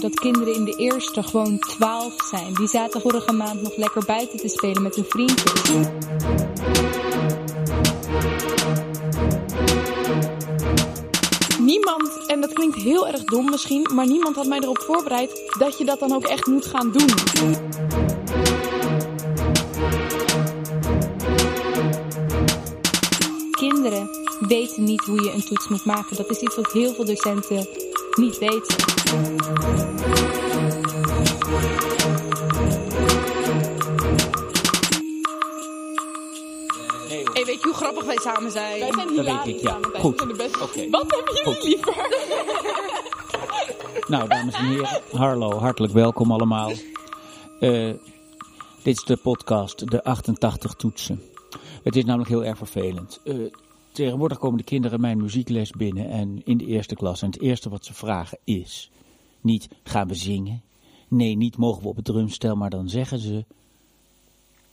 [0.00, 2.54] Dat kinderen in de eerste gewoon 12 zijn.
[2.54, 5.86] Die zaten vorige maand nog lekker buiten te spelen met hun vriendjes.
[11.58, 15.78] Niemand, en dat klinkt heel erg dom misschien, maar niemand had mij erop voorbereid dat
[15.78, 18.07] je dat dan ook echt moet gaan doen.
[24.48, 26.16] Weten niet hoe je een toets moet maken.
[26.16, 27.66] Dat is iets wat heel veel docenten
[28.14, 28.76] niet weten.
[37.08, 38.78] Hey, weet je hoe grappig wij samen zijn?
[38.80, 39.70] Wij zijn Dat weet ik, ja.
[39.70, 39.92] samen.
[39.92, 40.16] Wij Goed.
[40.18, 40.62] zijn de beste.
[40.62, 40.90] Oké.
[40.90, 41.62] Wat hebben jullie Goed.
[41.64, 41.96] liever?
[44.08, 46.70] Nou, dames en heren, Harlo, hartelijk welkom allemaal.
[47.60, 47.90] Eh,
[48.82, 51.22] dit is de podcast, de 88 toetsen.
[51.82, 53.20] Het is namelijk heel erg vervelend.
[53.24, 53.34] Eh,
[53.98, 57.22] tegenwoordig komen de kinderen mijn muziekles binnen en in de eerste klas.
[57.22, 58.90] En het eerste wat ze vragen is,
[59.40, 60.62] niet gaan we zingen?
[61.08, 63.44] Nee, niet mogen we op het drumstel, maar dan zeggen ze,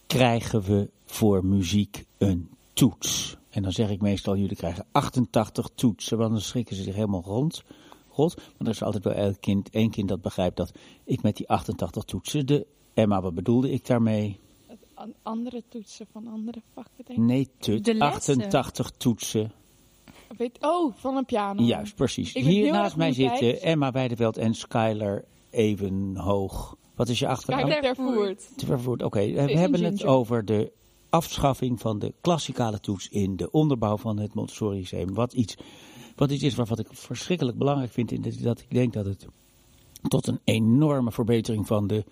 [0.08, 3.38] krijgen we voor muziek een toets?
[3.50, 7.24] En dan zeg ik meestal, jullie krijgen 88 toetsen, want dan schrikken ze zich helemaal
[7.26, 7.64] rond.
[8.12, 10.72] Rot, maar er is altijd wel elk kind, één kind dat begrijpt dat
[11.04, 12.66] ik met die 88 toetsen de...
[12.94, 14.40] Emma, wat bedoelde ik daarmee?
[14.96, 17.26] An- Andere toetsen van andere vakken, denk ik.
[17.26, 18.34] Nee, tut, De lessen.
[18.36, 19.52] 88 toetsen.
[20.38, 21.64] Weet, oh, van een piano.
[21.64, 22.34] Juist, precies.
[22.34, 23.38] Ik Hier naast mij tijd.
[23.38, 26.76] zitten Emma Weideveld en Skylar Evenhoog.
[26.96, 27.68] Wat is je achternaam?
[27.70, 28.50] Kijk, ter voert.
[28.58, 29.04] Te vervoerd.
[29.04, 30.72] Oké, we een hebben het over de
[31.10, 35.14] afschaffing van de klassikale toets in de onderbouw van het Montessori Lyceum.
[35.14, 35.56] Wat iets,
[36.16, 38.12] wat iets is waarvan ik verschrikkelijk belangrijk vind.
[38.12, 39.28] in dat- Dat ik denk dat het
[40.08, 42.04] tot een enorme verbetering van de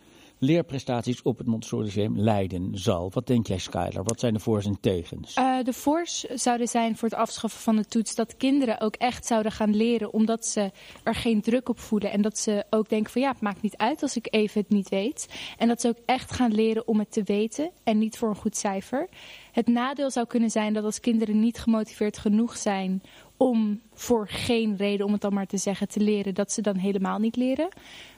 [0.43, 3.11] leerprestaties op het Montessori Lyceum leiden zal.
[3.13, 4.03] Wat denk jij, Skylar?
[4.03, 5.33] Wat zijn de voor's en tegens?
[5.33, 9.25] Eh, de voors zouden zijn voor het afschaffen van de toets dat kinderen ook echt
[9.25, 10.71] zouden gaan leren omdat ze
[11.03, 12.11] er geen druk op voelen.
[12.11, 14.69] En dat ze ook denken van ja, het maakt niet uit als ik even het
[14.69, 15.27] niet weet.
[15.57, 18.35] En dat ze ook echt gaan leren om het te weten en niet voor een
[18.35, 19.09] goed cijfer.
[19.51, 23.01] Het nadeel zou kunnen zijn dat als kinderen niet gemotiveerd genoeg zijn
[23.43, 26.75] om voor geen reden, om het dan maar te zeggen, te leren, dat ze dan
[26.75, 27.67] helemaal niet leren.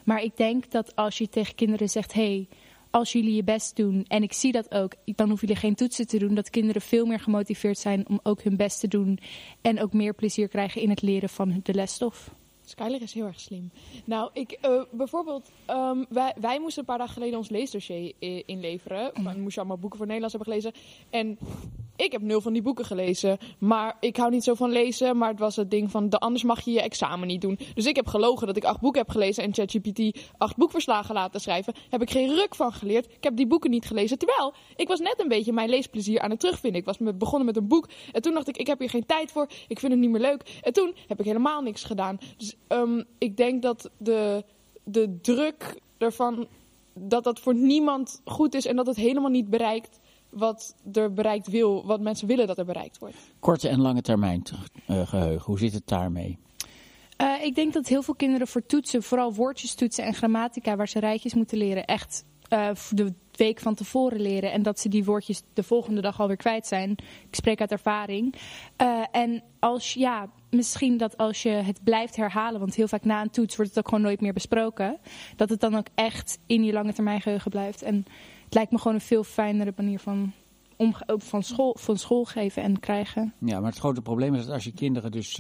[0.04, 2.48] Maar ik denk dat als je tegen kinderen zegt, hey,
[2.92, 6.08] als jullie je best doen, en ik zie dat ook, dan hoeven jullie geen toetsen
[6.08, 9.20] te doen, dat kinderen veel meer gemotiveerd zijn om ook hun best te doen
[9.62, 12.32] en ook meer plezier krijgen in het leren van de lesstof.
[12.66, 13.72] Skyler is heel erg slim.
[14.06, 18.14] Nou, ik, eh, bijvoorbeeld, ehm, wij, wij moesten een paar dagen geleden ons leesdossier
[18.46, 19.12] inleveren.
[19.24, 20.82] Dan moest je allemaal boeken voor Nederlands hebben gelezen.
[21.10, 21.38] En
[21.96, 23.38] ik heb nul van die boeken gelezen.
[23.60, 25.18] Maar ik hou niet zo van lezen.
[25.18, 27.60] Maar het was het ding van, de, anders mag je je examen niet doen.
[27.74, 31.42] Dus ik heb gelogen dat ik acht boeken heb gelezen en ChatGPT acht boekverslagen laten
[31.42, 31.74] schrijven.
[31.90, 33.06] Heb ik geen ruk van geleerd.
[33.06, 34.18] Ik heb die boeken niet gelezen.
[34.18, 36.80] Terwijl, ik was net een beetje mijn leesplezier aan het terugvinden.
[36.80, 37.90] Ik was begonnen met een boek.
[38.12, 39.48] En toen dacht ik, ik heb hier geen tijd voor.
[39.68, 40.60] Ik vind het niet meer leuk.
[40.62, 42.20] En toen heb ik helemaal niks gedaan.
[42.38, 44.44] Dus ehm, ik denk dat de,
[44.84, 46.48] de druk ervan,
[46.94, 48.66] dat dat voor niemand goed is.
[48.66, 50.00] En dat het helemaal niet bereikt
[50.36, 51.86] wat er bereikt wil.
[51.86, 53.16] Wat mensen willen dat er bereikt wordt.
[53.40, 54.44] Korte en lange termijn
[54.88, 56.38] eh, geheugen, hoe zit het daarmee?
[57.18, 61.00] Eh, ik denk dat heel veel kinderen voor toetsen, vooral woordjestoetsen en grammatica, waar ze
[61.00, 64.52] rijtjes moeten leren, echt eh, de week van tevoren leren.
[64.52, 66.92] En dat ze die woordjes de volgende dag alweer kwijt zijn.
[67.28, 68.36] Ik spreek uit ervaring.
[68.76, 73.22] Eh, en als ja, misschien dat als je het blijft herhalen, want heel vaak na
[73.22, 74.98] een toets wordt het ook gewoon nooit meer besproken,
[75.36, 77.82] dat het dan ook echt in je lange termijn geheugen blijft.
[77.82, 78.06] En
[78.56, 80.32] lijkt me gewoon een veel fijnere manier van,
[81.06, 83.34] ook van, school, van school geven en krijgen.
[83.40, 85.40] Ja, maar het grote probleem is dat als je kinderen dus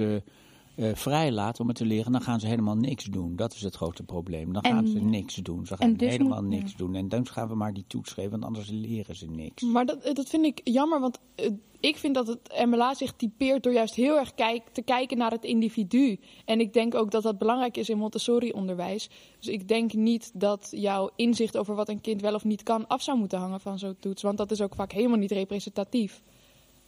[0.76, 3.36] eh vrij laat om het te leren, dan gaan ze helemaal niks doen.
[3.36, 4.54] Dat is het grote probleem.
[4.54, 5.66] Dan En- gaan ze niks doen.
[5.66, 6.96] Ze gaan dus helemaal moet- niks doen.
[6.96, 9.62] En dan gaan we maar die toets geven, want anders leren ze niks.
[9.64, 11.50] Maar dat, dat vind ik jammer, want eh,
[11.80, 15.32] ik vind dat het MLA zich typeert door juist heel erg kijk, te kijken naar
[15.32, 16.20] het individu.
[16.46, 19.10] En ik denk ook dat dat belangrijk is in Montessori-onderwijs.
[19.40, 22.88] Dus ik denk niet dat jouw inzicht over wat een kind wel of niet kan
[22.88, 24.22] af zou moeten hangen van zo'n toets.
[24.22, 26.24] Want dat is ook vaak helemaal niet representatief.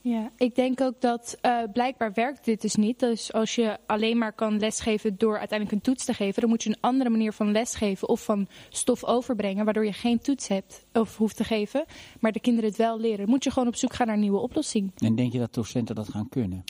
[0.02, 2.99] Ja, ik denk ook dat eh, blijkbaar werkt dit dus niet.
[2.99, 6.64] Dus als je alleen maar kan lesgeven door uiteindelijk een toets te geven, dan moet
[6.64, 10.85] je een andere manier van lesgeven of van stof overbrengen, waardoor je geen toets hebt
[10.94, 11.85] of hoeft te geven,
[12.20, 13.17] maar de kinderen het wel leren.
[13.17, 14.91] Dan moet je gewoon op zoek gaan naar een nieuwe oplossing.
[14.97, 16.64] En denk je dat docenten dat gaan kunnen?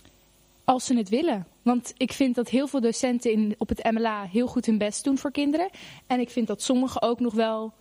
[0.63, 1.47] Als ze het willen.
[1.61, 5.03] Want ik vind dat heel veel docenten in, op het MLA heel goed hun best
[5.03, 5.69] doen voor kinderen.
[6.07, 7.73] En ik vind dat sommigen ook nog wel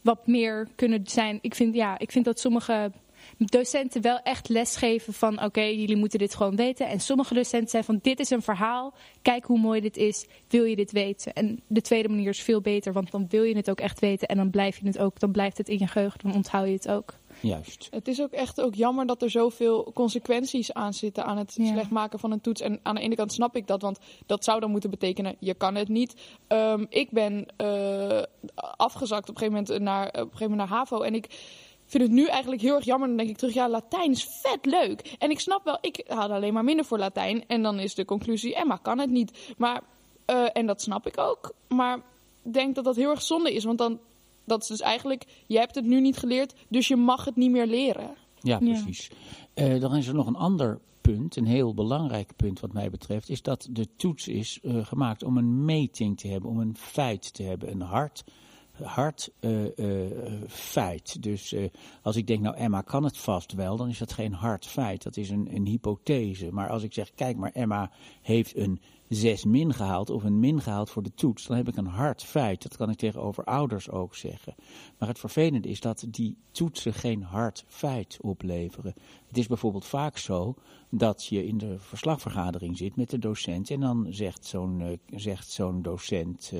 [0.00, 1.38] wat meer kunnen zijn.
[1.40, 2.92] Ik vind, ja, ik vind dat sommige
[3.38, 6.88] docenten wel echt lesgeven van oké, jullie moeten dit gewoon weten.
[6.88, 10.64] En sommige docenten zijn van dit is een verhaal, kijk hoe mooi dit is, wil
[10.64, 11.32] je dit weten?
[11.32, 14.28] En de tweede manier is veel beter, want dan wil je het ook echt weten
[14.28, 16.72] en dan blijf je het ook, dan blijft het in je geheugen, dan onthoud je
[16.72, 17.14] het ook.
[17.40, 17.88] Juist.
[17.90, 21.66] Het is ook echt ook jammer dat er zoveel consequenties aan zitten aan het Ja.
[21.72, 22.60] slecht maken van een toets.
[22.60, 25.54] En aan de ene kant snap ik dat, want dat zou dan moeten betekenen, je
[25.54, 26.14] kan het niet.
[26.46, 28.22] Ehm, ik ben eh,
[28.76, 31.26] afgezakt op een gegeven moment naar, op een gegeven moment naar HAVO en ik
[31.92, 33.08] vind het nu eigenlijk heel erg jammer.
[33.08, 35.16] Dan denk ik terug, ja, Latijn is vet leuk.
[35.18, 37.44] En ik snap wel, ik haalde alleen maar minder voor Latijn.
[37.46, 39.54] En dan is de conclusie, Emma kan het niet.
[39.56, 39.82] Maar,
[40.24, 41.54] eh, en dat snap ik ook.
[41.68, 41.96] Maar
[42.42, 43.98] ik denk dat dat heel erg zonde is, want dan...
[44.44, 47.50] Dat is dus eigenlijk, je hebt het nu niet geleerd, dus je mag het niet
[47.50, 48.14] meer leren.
[48.40, 48.72] Ja, Ja.
[48.82, 49.10] precies.
[49.54, 53.28] Eh, dan is er nog een ander punt, een heel belangrijk punt wat mij betreft,
[53.28, 57.34] is dat de toets is eh, gemaakt om een meting te hebben, om een feit
[57.34, 58.24] te hebben, een hard,
[58.84, 60.10] hard eh, eh,
[60.48, 61.22] feit.
[61.22, 61.64] Dus eh,
[62.02, 65.02] als ik denk, nou Emma kan het vast wel, dan is dat geen hard feit,
[65.02, 66.52] dat is een, een hypothese.
[66.52, 67.90] Maar als ik zeg, kijk maar Emma
[68.22, 71.76] heeft een 6 min gehaald of een min gehaald voor de toets, dan heb ik
[71.76, 72.62] een hard feit.
[72.62, 74.54] Dat kan ik tegenover ouders ook zeggen.
[74.98, 78.94] Maar het vervelende is dat die toetsen geen hard feit opleveren.
[79.26, 80.54] Het is bijvoorbeeld vaak zo
[80.90, 85.82] dat je in de verslagvergadering zit met de docent en dan zegt zo'n zegt zo'n
[85.82, 86.52] docent.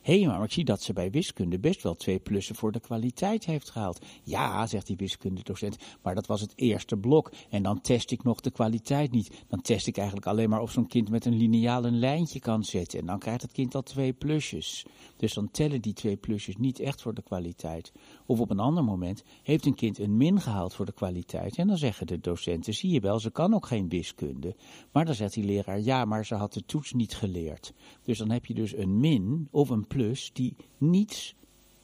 [0.00, 3.44] Hé, maar ik zie dat ze bij wiskunde best wel twee plussen voor de kwaliteit
[3.44, 4.04] heeft gehaald.
[4.22, 7.32] Ja, zegt die wiskundedocent, maar dat was het eerste blok.
[7.50, 9.44] En dan test ik nog de kwaliteit niet.
[9.48, 12.64] Dan test ik eigenlijk alleen maar of zo'n kind met een lineaal een lijntje kan
[12.64, 12.98] zetten.
[12.98, 14.86] En dan krijgt het kind al twee plusjes.
[15.16, 17.92] Dus dan tellen die twee plusjes niet echt voor de kwaliteit.
[18.26, 21.56] Of op een ander moment heeft een kind een min gehaald voor de kwaliteit.
[21.56, 24.56] En dan zeggen de docenten, zie je wel, ze kan ook geen wiskunde.
[24.92, 27.72] Maar dan zegt die leraar, ja, maar ze had de toets niet geleerd.
[28.02, 31.34] Dus dan heb je dus een min of een plus die niets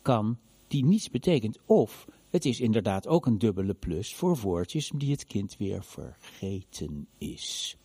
[0.03, 0.37] kan,
[0.69, 1.59] die niets betekent.
[1.67, 7.07] Of het is inderdaad ook een dubbele plus voor woordjes die het kind weer vergeten
[7.19, 7.77] is.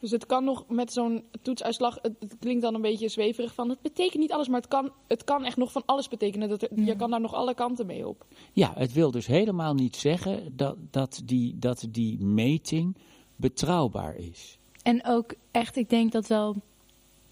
[0.00, 3.68] Dus het kan nog met zo'n toetsuitslag, het, het klinkt dan een beetje zweverig van,
[3.68, 6.48] het betekent niet alles, maar het kan, het kan echt nog van alles betekenen.
[6.48, 8.26] Dat er- Je kan daar nog alle kanten mee op.
[8.52, 12.96] Ja, het wil dus helemaal niet zeggen dat, dat, die, dat die meting
[13.36, 14.58] betrouwbaar is.
[14.82, 16.56] En ook echt, ik denk dat wel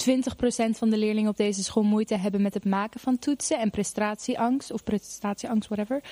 [0.09, 3.71] 20% van de leerlingen op deze school moeite hebben met het maken van toetsen en
[3.71, 6.03] prestatieangst of prestatieangst, whatever.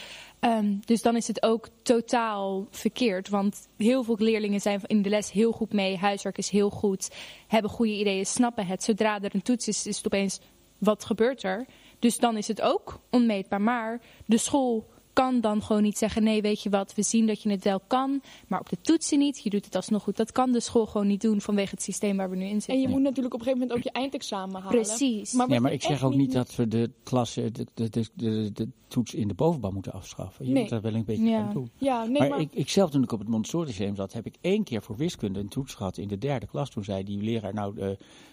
[0.41, 3.29] Ehm, dus dan is het ook totaal verkeerd.
[3.29, 7.11] Want heel veel leerlingen zijn in de les heel goed mee, huiswerk is heel goed,
[7.47, 8.83] hebben goede ideeën, snappen het.
[8.83, 10.41] Zodra er een toets is, is het opeens
[10.79, 11.67] wat gebeurt er.
[11.99, 13.61] Dus dan is het ook onmeetbaar.
[13.61, 14.89] Maar de school
[15.21, 17.81] kan dan gewoon niet zeggen: nee, weet je wat, we zien dat je het wel
[17.87, 19.43] kan, maar op de toetsen niet.
[19.43, 20.17] Je doet het alsnog goed.
[20.17, 22.75] Dat kan de school gewoon niet doen vanwege het systeem waar we nu in zitten.
[22.75, 24.81] En je moet natuurlijk op een gegeven moment ook je eindexamen halen.
[24.83, 25.33] Precies.
[25.33, 28.51] Ja, maar je ik zeg ook niet dat we de klasse, de, de, de, de,
[28.53, 30.47] de toets in de bovenbouw moeten afschaffen.
[30.47, 30.61] Je Nee.
[30.61, 31.39] moet daar wel een beetje Ja.
[31.39, 31.71] aan doen.
[31.79, 34.27] Ja, nee, maar maar, ik, ik zelf toen ik op het Montessori Lyceum zat, heb
[34.27, 36.71] ik één keer voor wiskunde een toets gehad in de derde klas.
[36.71, 37.89] Toen zei die leraar, nou eh,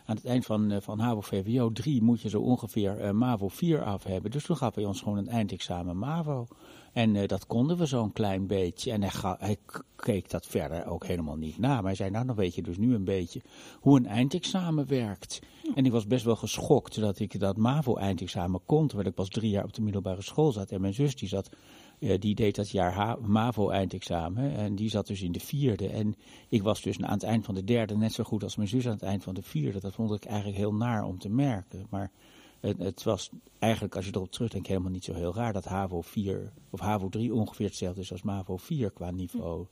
[0.05, 3.83] aan het eind van, eh, van HAVO-VWO 3 moet je zo ongeveer eh, MAVO 4
[3.83, 4.31] af hebben.
[4.31, 6.47] Dus toen gaf hij ons gewoon een eindexamen MAVO.
[6.97, 8.91] En eh, dat konden we zo'n klein beetje.
[8.91, 9.57] En hij, ga- hij
[9.95, 11.73] keek dat verder ook helemaal niet na.
[11.73, 13.41] Maar hij zei, nou dan weet je dus nu een beetje
[13.79, 15.39] hoe een eindexamen werkt.
[15.75, 18.87] En ik was best wel geschokt dat ik dat MAVO-eindexamen kon.
[18.87, 20.71] Terwijl ik pas drie jaar op de middelbare school zat.
[20.71, 21.49] En mijn zus die zat
[21.99, 24.55] eh, die deed dat jaar MAVO-eindexamen.
[24.55, 25.87] En die zat dus in de vierde.
[25.89, 26.15] En
[26.49, 28.85] ik was dus aan het eind van de derde net zo goed als mijn zus
[28.85, 29.79] aan het eind van de vierde.
[29.79, 31.87] Dat vond ik eigenlijk heel naar om te merken.
[31.89, 32.11] Maar
[32.59, 36.01] het, het was eigenlijk, als je erop terugdenkt, helemaal niet zo heel raar dat HAVO
[36.01, 39.65] 4 of HAVO 3 ongeveer hetzelfde is als MAVO 4 qua niveau.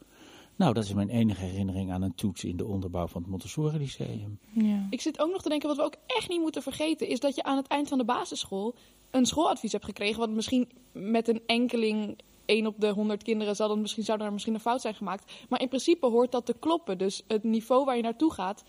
[0.56, 3.78] Nou, dat is mijn enige herinnering aan een toets in de onderbouw van het Montessori
[3.78, 4.40] Lyceum.
[4.54, 4.88] Ja.
[4.90, 7.36] ik zit ook nog te denken, wat we ook echt niet moeten vergeten, is dat
[7.36, 8.76] je aan het eind van de basisschool
[9.12, 10.20] een schooladvies hebt gekregen.
[10.20, 14.34] Wat misschien met een enkeling, één op de honderd kinderen, zal dan misschien, zou er
[14.34, 15.32] misschien een fout zijn gemaakt.
[15.50, 16.98] Maar in principe hoort dat te kloppen.
[16.98, 18.64] Dus het niveau waar je naartoe gaat,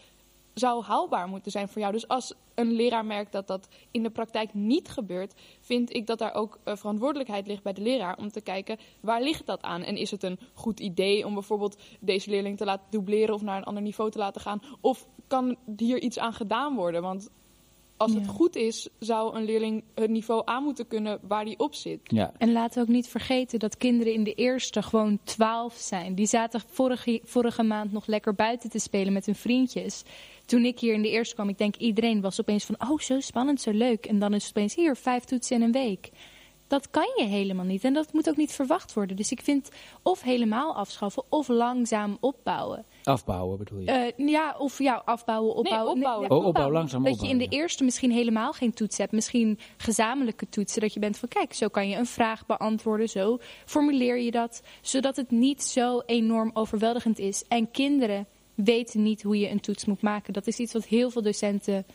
[0.59, 1.93] zou haalbaar moeten zijn voor jou.
[1.93, 6.19] Dus als een leraar merkt dat dat in de praktijk niet gebeurt, vind ik dat
[6.19, 9.83] daar ook eh, verantwoordelijkheid ligt bij de leraar om te kijken waar ligt dat aan.
[9.83, 13.57] En is het een goed idee om bijvoorbeeld deze leerling te laten dubleren of naar
[13.57, 14.63] een ander niveau te laten gaan?
[14.81, 17.03] Of kan hier iets aan gedaan worden?
[17.03, 17.31] Want
[17.97, 21.75] als het goed is, zou een leerling het niveau aan moeten kunnen waar die op
[21.75, 22.00] zit.
[22.05, 26.15] Ja, En laten we ook niet vergeten dat kinderen in de eerste gewoon 12 zijn.
[26.15, 30.03] Die zaten vorige, vorige maand nog lekker buiten te spelen met hun vriendjes.
[30.45, 33.21] Toen ik hier in de eerste kwam, ik denk iedereen was opeens van, oh zo
[33.21, 34.07] spannend, zo leuk.
[34.07, 36.11] En dan is het opeens hier, vijf toetsen in een week.
[36.67, 39.17] Dat kan je helemaal niet en dat moet ook niet verwacht worden.
[39.17, 39.71] Dus ik vind
[40.03, 42.85] of helemaal afschaffen of langzaam opbouwen.
[43.07, 43.91] Afbouwen bedoel je.
[43.91, 45.93] Eh, ja, of ja, afbouwen, opbouwen.
[45.93, 46.29] opbouwen.
[46.29, 47.51] ja, Oh, opbouwen, langzaam Dat je in de ja.
[47.51, 49.13] eerste misschien helemaal geen toets hebt.
[49.13, 50.81] Misschien gezamenlijke toetsen.
[50.81, 53.09] Dat je bent van, kijk, zo kan je een vraag beantwoorden.
[53.09, 54.63] Zo formuleer je dat.
[54.81, 57.45] Zodat het niet zo enorm overweldigend is.
[57.49, 60.33] En kinderen weten niet hoe je een toets moet maken.
[60.33, 61.87] Dat is iets wat heel veel docenten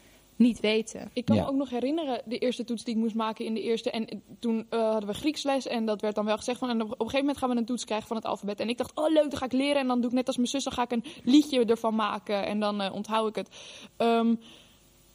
[0.42, 1.10] niet weten.
[1.14, 1.42] Ik kan Ja.
[1.44, 3.92] me ook nog herinneren, de eerste toets die ik moest maken in de eerste.
[3.92, 6.70] En toen eh, hadden we Grieksles en dat werd dan wel gezegd van...
[6.70, 8.60] En op, op een gegeven moment gaan we een toets krijgen van het alfabet.
[8.60, 9.82] En ik dacht, oh leuk, dan ga ik leren.
[9.82, 12.46] En dan doe ik net als mijn zus, dan ga ik een liedje ervan maken.
[12.46, 13.50] En dan eh, onthoud ik het.
[13.98, 14.36] Ehm,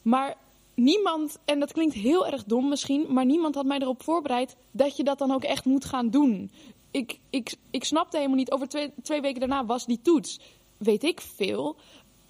[0.02, 0.36] maar
[0.74, 3.06] niemand, en dat klinkt heel erg dom misschien...
[3.08, 6.50] maar niemand had mij erop voorbereid dat je dat dan ook echt moet gaan doen.
[6.90, 10.40] Ik, ik, ik snapte helemaal niet, over twee, twee weken daarna was die toets.
[10.76, 11.76] Weet ik veel...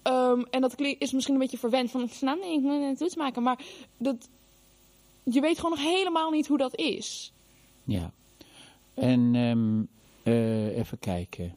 [0.07, 2.95] Ehm, en dat is misschien een beetje verwend van, ik snap niet, ik moet een
[2.95, 3.43] toets maken.
[3.43, 3.59] Maar
[3.97, 4.29] dat,
[5.23, 7.33] je weet gewoon nog helemaal niet hoe dat is.
[7.83, 8.11] Ja.
[8.93, 9.83] En ehm,
[10.23, 11.55] eh, even kijken.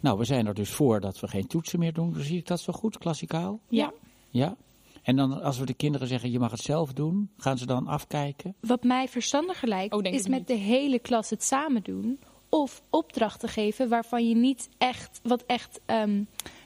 [0.00, 2.14] Nou, we zijn er dus voor dat we geen toetsen meer doen.
[2.18, 3.60] Zie ik dat zo goed, klassikaal?
[3.68, 3.92] Ja.
[4.28, 4.56] Ja.
[5.02, 7.86] En dan als we de kinderen zeggen, je mag het zelf doen, gaan ze dan
[7.86, 8.54] afkijken?
[8.60, 10.46] Wat mij verstandiger lijkt, Oh, is met niet.
[10.46, 12.20] de hele klas het samen doen.
[12.48, 16.22] Of opdrachten geven waarvan je niet echt, wat echt, ehm,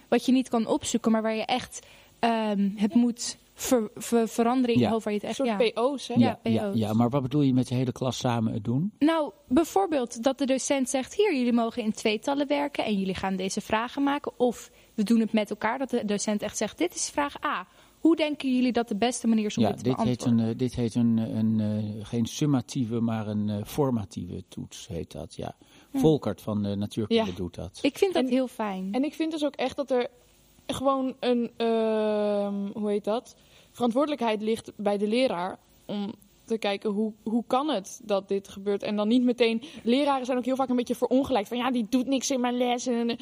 [0.08, 1.86] wat je niet kan opzoeken, maar waar je echt
[2.18, 4.86] ehm, het moet ver- ver- veranderen in Ja.
[4.86, 5.04] je hoofd.
[5.04, 5.82] Waar je het Een echt, soort ja.
[5.82, 6.14] PO's, hè?
[6.14, 6.38] Ja.
[6.42, 6.78] ja, PO's.
[6.78, 8.92] ja, maar wat bedoel je met de hele klas samen het doen?
[8.98, 13.36] Nou, bijvoorbeeld dat de docent zegt: hier, jullie mogen in tweetallen werken en jullie gaan
[13.36, 14.32] deze vragen maken.
[14.38, 17.66] Of we doen het met elkaar, dat de docent echt zegt: dit is vraag A.
[18.00, 20.40] Hoe denken jullie dat de beste manier is om Ja, dit te dit heet, een,
[20.40, 25.34] eh, dit heet een, een eh, geen summatieve, maar een eh, formatieve toets heet dat,
[25.36, 25.56] ja.
[25.94, 27.36] Volkert van de natuurkunde Ja.
[27.36, 27.78] doet dat.
[27.82, 28.88] Ik vind dat En- heel fijn.
[28.92, 30.08] En ik vind dus ook echt dat er
[30.66, 33.36] gewoon een, ehm, hoe heet dat,
[33.70, 36.14] verantwoordelijkheid ligt bij de leraar om
[36.44, 38.82] te kijken hoe, hoe kan het dat dit gebeurt.
[38.82, 41.48] En dan niet meteen, leraren zijn ook heel vaak een beetje verongelijkt.
[41.48, 42.86] Van ja, die doet niks in mijn les.
[42.86, 43.16] En,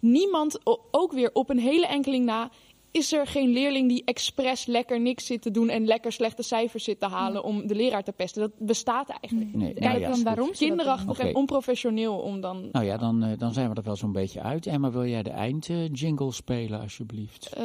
[0.00, 0.58] Niemand,
[0.90, 2.50] ook weer op een hele enkeling na,
[2.90, 6.84] is er geen leerling die expres lekker niks zit te doen en lekker slechte cijfers
[6.84, 8.40] zit te halen om de leraar te pesten.
[8.40, 9.54] Dat bestaat eigenlijk.
[9.54, 12.68] Nee, Kijk nou ja, dan waarom Kinderachtig en onprofessioneel om dan...
[12.72, 14.66] Nou ja, dan, eh, dan zijn we er wel zo'n beetje uit.
[14.66, 17.46] Emma, wil jij de eindjingle spelen, alsjeblieft?
[17.52, 17.62] eh,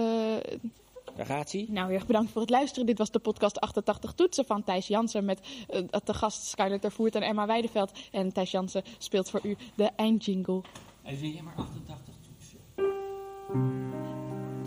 [1.15, 1.65] Daar gaat hij.
[1.69, 2.85] Nou, heel erg bedankt voor het luisteren.
[2.85, 5.39] Dit was de podcast 88 Toetsen van Thijs Jansen met
[5.69, 7.91] eh, de gast Skyler Tervoert en Emma Weideveld.
[8.11, 10.61] En Thijs Jansen speelt voor u de eindjingle.
[11.03, 13.94] En wil jij maar 88 toetsen?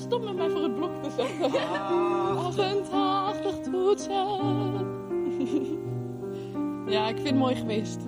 [0.09, 1.61] Stop met mij voor het blok te zetten.
[2.37, 4.13] 88 toetsen.
[6.95, 8.01] ja, ik vind het mooi geweest.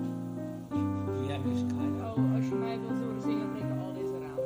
[1.15, 1.95] Doe jij klein.
[1.95, 4.43] Oh, als je mij wilt horen zingen, breken al deze ramen.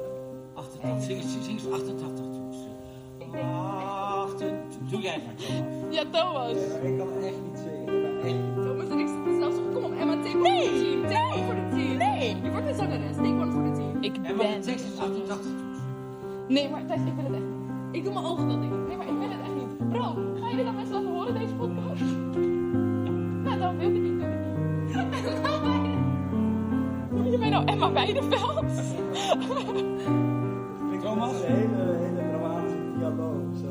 [0.53, 2.71] 88, zing eens, zing eens 88 toetsen.
[3.19, 5.95] 88, doe jij maar Thomas.
[5.95, 6.51] Ja, Thomas.
[6.83, 8.21] Ik kan echt niet zingen.
[8.21, 8.63] Echt.
[8.65, 9.73] Thomas en ik zitten zelfs op.
[9.73, 11.01] Kom op, Emma, take one voor het team.
[11.01, 11.97] Take one voor het team.
[11.97, 12.35] Nee.
[12.43, 13.15] Je wordt een zangeres.
[13.15, 14.03] Take one voor het team.
[14.03, 14.61] Ik En ben...
[14.61, 15.54] de is 88 toetsen.
[16.47, 17.95] Nee, maar Thijs, ik wil het echt niet.
[17.95, 18.87] Ik doe mijn ogen dat ding.
[18.87, 19.89] Nee, maar ik wil het echt niet.
[19.89, 22.01] Bro, ga je dit aan mensen laten horen, deze podcast?
[23.43, 25.43] Nou, dan wil ik het niet, doe ik het niet.
[27.11, 28.65] Noem je mij nou Emma Weideveld?
[31.05, 31.31] Thomas?
[31.31, 33.41] Een hele, hele dramatische dialoog.
[33.61, 33.67] Zo.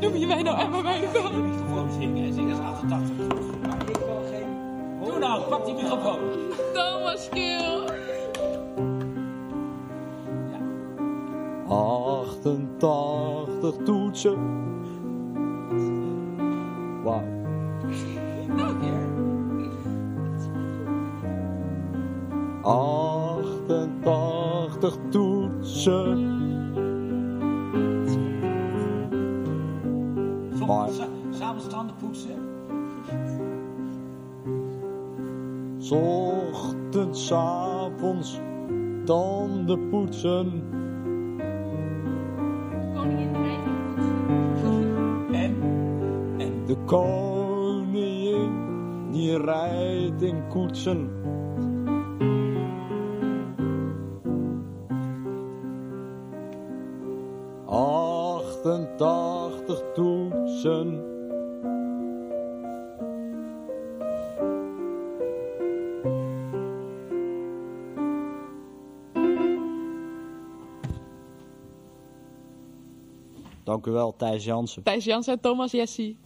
[0.00, 1.32] Noem je mij nou Emma Weideveld?
[1.44, 3.60] Niet gewoon zingen, zing eens 88 toetsen.
[3.60, 4.46] Maar ik wil geen...
[5.04, 6.18] Doe nou, pak die microfoon.
[6.72, 7.93] Thomas Kiel.
[11.74, 14.38] 88 toetsen.
[17.02, 17.22] Wauw.
[22.62, 26.32] 88 toetsen.
[30.66, 30.88] Maar-
[31.30, 32.38] Samen standen poetsen.
[35.90, 38.40] Ochtends, avonds,
[39.04, 40.62] tanden poetsen.
[46.86, 48.52] Koningin
[49.12, 51.10] die rijdt in koetsen.
[57.66, 61.12] Achtentachtig toetsen.
[73.64, 74.82] Dank u wel, Thijs Jansen.
[74.82, 76.16] Thijs Jansen en Thomas Jessie.